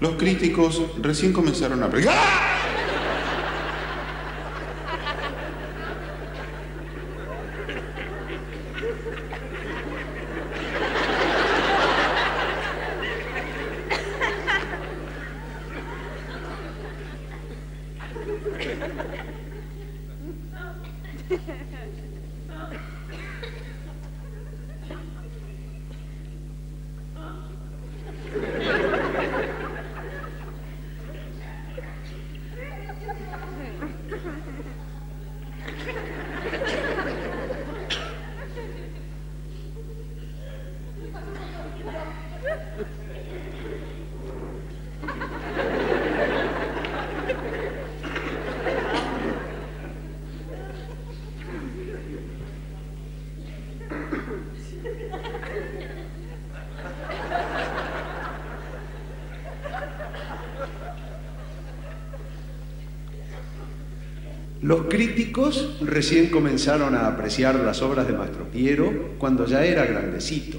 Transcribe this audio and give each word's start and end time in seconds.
Los 0.00 0.14
críticos 0.14 0.80
recién 1.02 1.32
comenzaron 1.32 1.82
a... 1.82 1.90
¡Ah! 2.08 2.48
Los 64.60 64.86
críticos 64.88 65.78
recién 65.80 66.30
comenzaron 66.30 66.94
a 66.94 67.06
apreciar 67.06 67.54
las 67.54 67.80
obras 67.80 68.06
de 68.08 68.12
Mastro 68.12 68.50
Piero 68.50 69.14
cuando 69.18 69.46
ya 69.46 69.64
era 69.64 69.86
grandecito. 69.86 70.58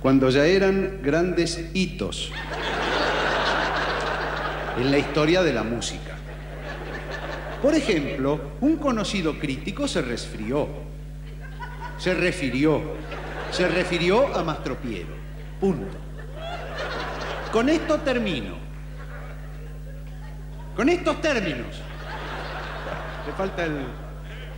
Cuando 0.00 0.30
ya 0.30 0.46
eran 0.46 1.00
grandes 1.02 1.70
hitos 1.74 2.32
en 4.78 4.90
la 4.90 4.98
historia 4.98 5.42
de 5.42 5.52
la 5.52 5.62
música. 5.62 6.13
Por 7.64 7.74
ejemplo, 7.74 8.38
un 8.60 8.76
conocido 8.76 9.38
crítico 9.38 9.88
se 9.88 10.02
resfrió, 10.02 10.68
se 11.96 12.12
refirió, 12.12 12.82
se 13.50 13.66
refirió 13.66 14.36
a 14.36 14.44
Mastro 14.44 14.76
Piero. 14.76 15.08
Punto. 15.58 15.96
Con 17.50 17.70
esto 17.70 18.00
termino. 18.00 18.56
Con 20.76 20.90
estos 20.90 21.22
términos. 21.22 21.80
Le 23.26 23.32
falta 23.32 23.64
el. 23.64 23.86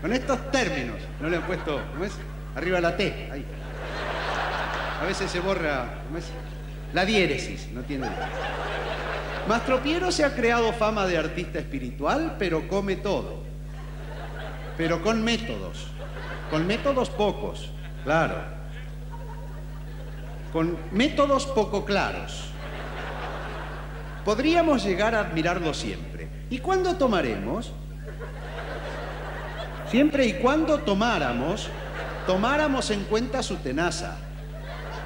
Con 0.03 0.13
estos 0.13 0.51
términos. 0.51 0.97
No 1.20 1.29
le 1.29 1.37
han 1.37 1.45
puesto. 1.45 1.81
¿Cómo 1.93 2.05
es? 2.05 2.15
Arriba 2.57 2.81
la 2.81 2.97
T. 2.97 3.29
Ahí. 3.31 3.45
A 5.01 5.05
veces 5.05 5.31
se 5.31 5.39
borra. 5.39 6.03
¿Cómo 6.07 6.19
es? 6.19 6.25
La 6.93 7.05
diéresis. 7.05 7.69
No 7.73 7.83
tiene. 7.83 8.09
Mastro 9.48 9.80
Piero 9.80 10.11
se 10.11 10.25
ha 10.25 10.34
creado 10.34 10.72
fama 10.72 11.06
de 11.06 11.16
artista 11.16 11.61
espiritual, 11.61 12.34
pero 12.36 12.66
come 12.66 12.97
todo. 12.97 13.44
Pero 14.77 15.02
con 15.02 15.22
métodos. 15.22 15.86
Con 16.50 16.66
métodos 16.66 17.11
pocos. 17.11 17.70
Claro. 18.02 18.34
Con 20.52 20.77
métodos 20.91 21.47
poco 21.47 21.84
claros. 21.84 22.47
Podríamos 24.24 24.84
llegar 24.84 25.14
a 25.14 25.20
admirarlo 25.20 25.72
siempre. 25.72 26.28
¿Y 26.50 26.58
cuándo 26.58 26.97
tomaremos? 26.97 27.70
Siempre 29.89 30.27
y 30.27 30.33
cuando 30.35 30.79
tomáramos, 30.79 31.68
tomáramos 32.27 32.90
en 32.90 33.05
cuenta 33.05 33.45
su 33.45 33.56
tenaza. 33.56 34.17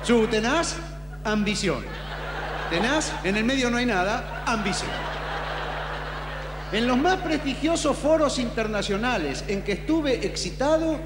Su 0.03 0.27
tenaz 0.29 0.77
ambición. 1.25 1.85
Tenaz, 2.71 3.13
en 3.25 3.37
el 3.37 3.45
medio 3.45 3.69
no 3.69 3.79
hay 3.79 3.87
nada, 3.87 4.45
ambición. 4.47 4.91
En 6.71 6.87
los 6.87 6.97
más 6.97 7.17
prestigiosos 7.17 7.99
foros 7.99 8.39
internacionales 8.39 9.45
en 9.49 9.63
que 9.63 9.73
estuve 9.73 10.25
excitado, 10.25 11.01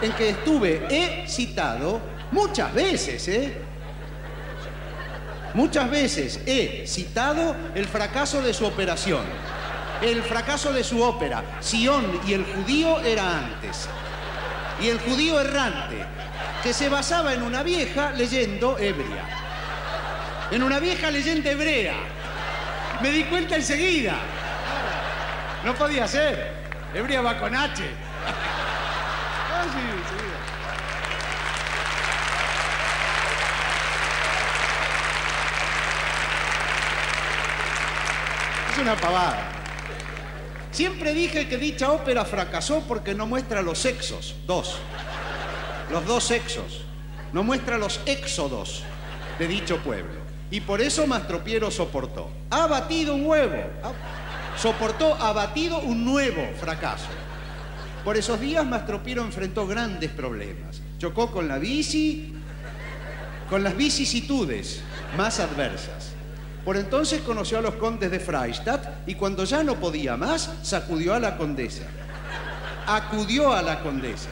en 0.00 0.12
que 0.12 0.30
estuve 0.30 0.86
excitado, 0.88 2.00
muchas 2.30 2.72
veces, 2.72 3.28
¿eh? 3.28 3.54
Muchas 5.52 5.90
veces 5.90 6.40
he 6.46 6.86
citado 6.86 7.54
el 7.74 7.84
fracaso 7.84 8.40
de 8.40 8.54
su 8.54 8.64
operación, 8.64 9.24
el 10.00 10.22
fracaso 10.22 10.72
de 10.72 10.84
su 10.84 11.02
ópera. 11.02 11.42
Sion 11.60 12.20
y 12.26 12.32
el 12.32 12.46
judío 12.46 12.98
era 13.00 13.40
antes. 13.40 13.88
Y 14.80 14.88
el 14.88 14.98
judío 15.00 15.38
errante, 15.38 15.96
que 16.62 16.72
se 16.72 16.88
basaba 16.88 17.34
en 17.34 17.42
una 17.42 17.62
vieja 17.62 18.12
leyendo 18.12 18.78
ebria. 18.78 19.39
En 20.50 20.62
una 20.64 20.80
vieja 20.80 21.10
leyenda 21.10 21.50
hebrea. 21.50 21.94
Me 23.00 23.10
di 23.10 23.24
cuenta 23.24 23.56
enseguida. 23.56 24.16
No 25.64 25.74
podía 25.74 26.08
ser. 26.08 26.54
Ebria 26.92 27.20
va 27.20 27.38
con 27.38 27.54
H. 27.54 27.84
Es 38.72 38.78
una 38.78 38.96
pavada. 38.96 39.52
Siempre 40.72 41.14
dije 41.14 41.48
que 41.48 41.58
dicha 41.58 41.92
ópera 41.92 42.24
fracasó 42.24 42.82
porque 42.88 43.14
no 43.14 43.26
muestra 43.26 43.62
los 43.62 43.78
sexos, 43.78 44.36
dos, 44.46 44.78
los 45.90 46.06
dos 46.06 46.24
sexos, 46.24 46.82
no 47.32 47.42
muestra 47.42 47.76
los 47.76 48.00
éxodos 48.06 48.82
de 49.38 49.48
dicho 49.48 49.78
pueblo. 49.78 50.19
Y 50.50 50.60
por 50.60 50.80
eso 50.80 51.06
Mastropiero 51.06 51.70
soportó. 51.70 52.28
Ha 52.50 52.66
batido 52.66 53.14
un 53.14 53.26
huevo, 53.26 53.62
soportó, 54.56 55.14
ha 55.14 55.32
batido 55.32 55.80
un 55.80 56.04
nuevo 56.04 56.42
fracaso. 56.60 57.08
Por 58.04 58.16
esos 58.16 58.40
días 58.40 58.66
Mastropiero 58.66 59.22
enfrentó 59.22 59.66
grandes 59.66 60.10
problemas. 60.10 60.82
Chocó 60.98 61.30
con 61.30 61.46
la 61.46 61.58
bici, 61.58 62.34
con 63.48 63.62
las 63.62 63.76
vicisitudes 63.76 64.82
más 65.16 65.38
adversas. 65.38 66.12
Por 66.64 66.76
entonces 66.76 67.20
conoció 67.22 67.58
a 67.58 67.62
los 67.62 67.74
condes 67.76 68.10
de 68.10 68.20
Freistadt 68.20 69.08
y 69.08 69.14
cuando 69.14 69.44
ya 69.44 69.62
no 69.62 69.76
podía 69.76 70.16
más, 70.16 70.52
sacudió 70.62 71.14
a 71.14 71.20
la 71.20 71.36
condesa. 71.36 71.84
Acudió 72.86 73.52
a 73.52 73.62
la 73.62 73.80
condesa. 73.80 74.28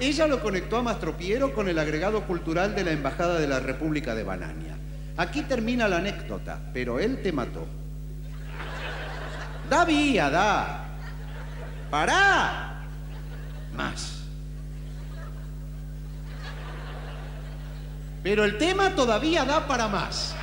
Ella 0.00 0.26
lo 0.26 0.42
conectó 0.42 0.78
a 0.78 0.82
Mastropiero 0.82 1.54
con 1.54 1.68
el 1.68 1.78
agregado 1.78 2.22
cultural 2.26 2.74
de 2.74 2.84
la 2.84 2.92
Embajada 2.92 3.38
de 3.38 3.46
la 3.46 3.60
República 3.60 4.14
de 4.14 4.24
Banania. 4.24 4.73
Aquí 5.16 5.42
termina 5.42 5.86
la 5.88 5.98
anécdota, 5.98 6.60
pero 6.72 6.98
él 6.98 7.22
te 7.22 7.32
mató. 7.32 7.66
Da 9.68 9.84
vía, 9.84 10.28
da. 10.28 10.84
Pará. 11.90 12.82
Más. 13.72 14.24
Pero 18.24 18.44
el 18.44 18.56
tema 18.58 18.90
todavía 18.94 19.44
da 19.44 19.66
para 19.66 19.86
más. 19.86 20.34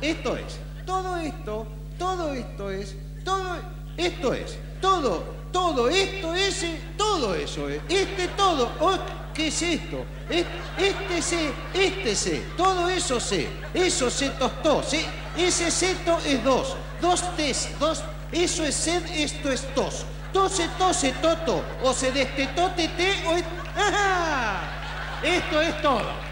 Esto 0.00 0.36
es, 0.36 0.60
todo 0.86 1.16
esto, 1.16 1.66
todo 1.98 2.32
esto 2.32 2.70
es, 2.70 2.96
todo 3.24 3.56
esto 3.96 4.32
es, 4.32 4.58
todo, 4.80 5.24
todo 5.52 5.88
esto 5.88 6.34
es, 6.34 6.62
eh, 6.62 6.80
todo 6.96 7.34
eso 7.34 7.68
es, 7.68 7.80
este 7.88 8.28
todo, 8.28 8.70
oh, 8.80 8.96
¿qué 9.34 9.48
es 9.48 9.62
esto? 9.62 10.04
Es- 10.30 10.46
Este 10.78 11.22
sé, 11.22 11.50
este 11.74 12.14
sé, 12.14 12.42
todo 12.56 12.88
eso 12.88 13.18
sé, 13.18 13.48
eso 13.74 14.10
se 14.10 14.28
tostó, 14.30 14.82
sé, 14.82 15.04
ese 15.36 15.70
seto 15.70 16.18
es 16.24 16.42
dos, 16.44 16.76
dos 17.00 17.22
tes, 17.36 17.68
dos, 17.80 18.02
eso 18.30 18.64
es 18.64 18.74
sed, 18.74 19.02
esto 19.14 19.50
es 19.50 19.62
tos, 19.74 20.04
tose, 20.32 20.68
tose, 20.78 21.12
toto, 21.22 21.62
o 21.82 21.92
se 21.92 22.12
destetó, 22.12 22.70
tete, 22.76 23.24
o 23.26 23.34
es, 23.34 23.44
¡ajá! 23.76 24.60
Esto 25.22 25.60
es 25.60 25.82
todo. 25.82 26.27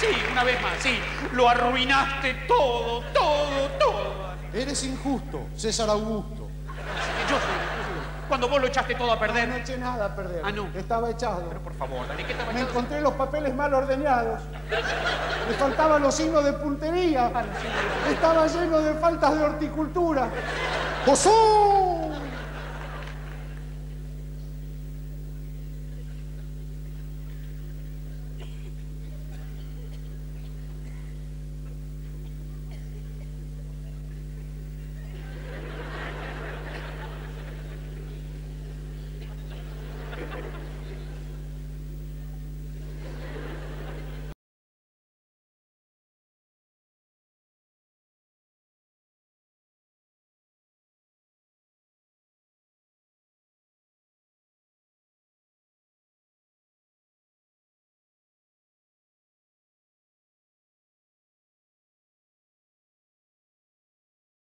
Sí, 0.00 0.06
una 0.32 0.44
vez 0.44 0.60
más, 0.62 0.72
sí. 0.80 0.98
Lo 1.32 1.48
arruinaste 1.48 2.34
todo, 2.48 3.02
todo, 3.12 3.68
todo. 3.78 4.30
Eres 4.52 4.82
injusto, 4.84 5.46
César 5.56 5.90
Augusto. 5.90 6.48
Así 6.98 7.10
que 7.12 7.22
yo 7.30 7.38
soy, 7.38 7.38
yo 7.38 7.84
soy- 7.84 8.26
Cuando 8.28 8.48
vos 8.48 8.60
lo 8.60 8.66
echaste 8.68 8.94
todo 8.94 9.12
a 9.12 9.18
perder. 9.18 9.48
no 9.48 9.56
eché 9.56 9.76
nada 9.76 10.06
a 10.06 10.14
perder. 10.16 10.40
Ah, 10.44 10.50
no. 10.52 10.68
Estaba 10.74 11.10
echado. 11.10 11.44
Pero 11.48 11.60
por 11.62 11.74
favor, 11.74 12.06
Dani, 12.08 12.24
¿qué 12.24 12.34
te 12.34 12.52
Me 12.52 12.60
encontré 12.60 13.00
los 13.00 13.12
papeles 13.14 13.54
mal 13.54 13.74
ordenados. 13.74 14.40
Me 15.48 15.54
faltaban 15.54 16.00
los 16.02 16.14
signos 16.14 16.44
de 16.44 16.52
puntería. 16.54 17.30
Estaba 18.08 18.46
lleno 18.46 18.78
de 18.80 18.94
faltas 18.94 19.36
de 19.36 19.44
horticultura. 19.44 20.28
¡José! 21.06 21.30